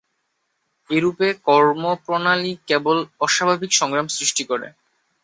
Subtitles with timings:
[0.89, 1.19] এইরূপ
[1.47, 4.67] কর্মপ্রণালী কেবল অস্বাভাবিক সংগ্রাম সৃষ্টি করে।